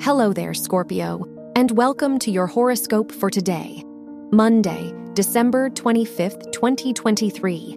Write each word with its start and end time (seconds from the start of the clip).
Hello 0.00 0.32
there, 0.32 0.54
Scorpio, 0.54 1.24
and 1.56 1.72
welcome 1.72 2.20
to 2.20 2.30
your 2.30 2.46
horoscope 2.46 3.10
for 3.10 3.28
today, 3.28 3.82
Monday, 4.30 4.94
December 5.14 5.70
25th, 5.70 6.52
2023. 6.52 7.76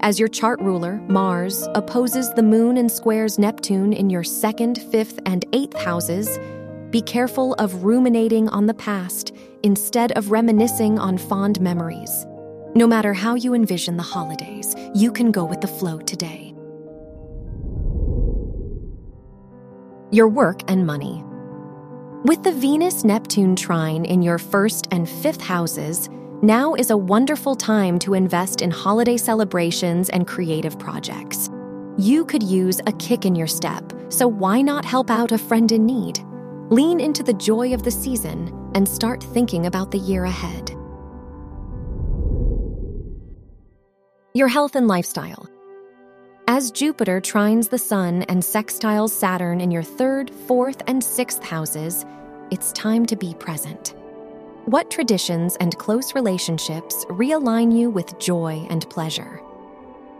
As 0.00 0.18
your 0.18 0.28
chart 0.28 0.60
ruler, 0.60 1.00
Mars, 1.08 1.66
opposes 1.74 2.34
the 2.34 2.42
moon 2.42 2.76
and 2.76 2.92
squares 2.92 3.38
Neptune 3.38 3.94
in 3.94 4.10
your 4.10 4.22
second, 4.22 4.82
fifth, 4.92 5.18
and 5.24 5.46
eighth 5.54 5.76
houses, 5.78 6.38
be 6.90 7.00
careful 7.00 7.54
of 7.54 7.82
ruminating 7.82 8.50
on 8.50 8.66
the 8.66 8.74
past 8.74 9.34
instead 9.62 10.12
of 10.18 10.30
reminiscing 10.30 10.98
on 10.98 11.16
fond 11.16 11.62
memories. 11.62 12.26
No 12.74 12.86
matter 12.86 13.14
how 13.14 13.36
you 13.36 13.54
envision 13.54 13.96
the 13.96 14.02
holidays, 14.02 14.76
you 14.94 15.10
can 15.10 15.32
go 15.32 15.46
with 15.46 15.62
the 15.62 15.66
flow 15.66 15.98
today. 16.00 16.54
Your 20.10 20.28
work 20.28 20.60
and 20.70 20.86
money. 20.86 21.24
With 22.24 22.42
the 22.42 22.50
Venus 22.50 23.04
Neptune 23.04 23.54
trine 23.54 24.04
in 24.04 24.22
your 24.22 24.38
first 24.38 24.88
and 24.90 25.08
fifth 25.08 25.40
houses, 25.40 26.08
now 26.42 26.74
is 26.74 26.90
a 26.90 26.96
wonderful 26.96 27.54
time 27.54 27.96
to 28.00 28.14
invest 28.14 28.60
in 28.60 28.72
holiday 28.72 29.16
celebrations 29.16 30.10
and 30.10 30.26
creative 30.26 30.76
projects. 30.80 31.48
You 31.96 32.24
could 32.24 32.42
use 32.42 32.80
a 32.88 32.92
kick 32.94 33.24
in 33.24 33.36
your 33.36 33.46
step, 33.46 33.92
so 34.08 34.26
why 34.26 34.62
not 34.62 34.84
help 34.84 35.10
out 35.10 35.30
a 35.30 35.38
friend 35.38 35.70
in 35.70 35.86
need? 35.86 36.18
Lean 36.70 36.98
into 36.98 37.22
the 37.22 37.34
joy 37.34 37.72
of 37.72 37.84
the 37.84 37.90
season 37.92 38.52
and 38.74 38.88
start 38.88 39.22
thinking 39.22 39.66
about 39.66 39.92
the 39.92 39.98
year 39.98 40.24
ahead. 40.24 40.70
Your 44.34 44.48
health 44.48 44.74
and 44.74 44.88
lifestyle. 44.88 45.48
As 46.58 46.72
Jupiter 46.72 47.20
trines 47.20 47.68
the 47.68 47.78
Sun 47.78 48.24
and 48.24 48.42
sextiles 48.42 49.10
Saturn 49.10 49.60
in 49.60 49.70
your 49.70 49.84
third, 49.84 50.28
fourth, 50.48 50.82
and 50.88 51.04
sixth 51.04 51.40
houses, 51.44 52.04
it's 52.50 52.72
time 52.72 53.06
to 53.06 53.14
be 53.14 53.32
present. 53.34 53.94
What 54.64 54.90
traditions 54.90 55.56
and 55.60 55.78
close 55.78 56.16
relationships 56.16 57.04
realign 57.10 57.72
you 57.72 57.90
with 57.90 58.18
joy 58.18 58.66
and 58.70 58.90
pleasure? 58.90 59.40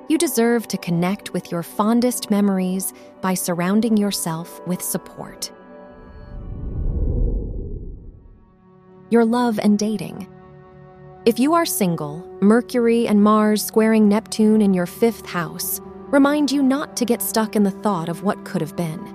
You 0.09 0.17
deserve 0.17 0.69
to 0.69 0.79
connect 0.79 1.33
with 1.33 1.51
your 1.51 1.65
fondest 1.65 2.31
memories 2.31 2.93
by 3.21 3.35
surrounding 3.35 3.97
yourself 3.97 4.65
with 4.65 4.81
support. 4.81 5.51
Your 9.11 9.25
love 9.25 9.59
and 9.59 9.77
dating. 9.77 10.29
If 11.25 11.41
you 11.41 11.55
are 11.55 11.67
single, 11.67 12.25
Mercury 12.41 13.09
and 13.09 13.25
Mars 13.25 13.65
squaring 13.65 14.09
Neptune 14.09 14.63
in 14.63 14.73
your 14.73 14.87
fifth 14.87 15.27
house 15.27 15.81
remind 16.11 16.51
you 16.51 16.63
not 16.63 16.97
to 16.97 17.05
get 17.05 17.21
stuck 17.21 17.55
in 17.55 17.63
the 17.63 17.71
thought 17.71 18.09
of 18.09 18.23
what 18.23 18.45
could 18.45 18.61
have 18.61 18.77
been. 18.77 19.15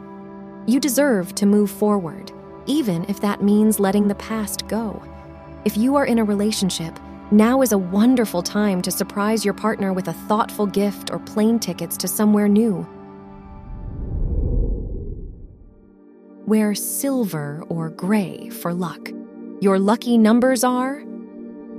You 0.67 0.79
deserve 0.79 1.33
to 1.35 1.45
move 1.45 1.71
forward, 1.71 2.31
even 2.67 3.03
if 3.09 3.19
that 3.21 3.43
means 3.43 3.79
letting 3.79 4.07
the 4.07 4.15
past 4.15 4.67
go. 4.67 5.01
If 5.65 5.75
you 5.75 5.95
are 5.95 6.05
in 6.05 6.19
a 6.19 6.23
relationship, 6.23 6.97
now 7.31 7.61
is 7.61 7.71
a 7.71 7.77
wonderful 7.77 8.43
time 8.43 8.81
to 8.83 8.91
surprise 8.91 9.43
your 9.43 9.55
partner 9.55 9.91
with 9.91 10.07
a 10.07 10.13
thoughtful 10.13 10.67
gift 10.67 11.09
or 11.09 11.19
plane 11.19 11.57
tickets 11.57 11.97
to 11.97 12.07
somewhere 12.07 12.47
new. 12.47 12.87
Wear 16.45 16.75
silver 16.75 17.63
or 17.69 17.89
gray 17.89 18.49
for 18.49 18.73
luck. 18.73 19.09
Your 19.61 19.79
lucky 19.79 20.17
numbers 20.17 20.63
are 20.63 21.03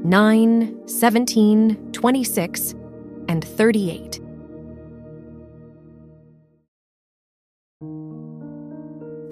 9, 0.03 0.89
17, 0.89 1.93
26, 1.93 2.75
and 3.29 3.45
38. 3.45 4.24